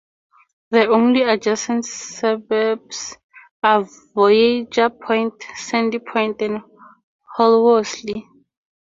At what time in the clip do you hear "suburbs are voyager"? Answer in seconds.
1.85-4.89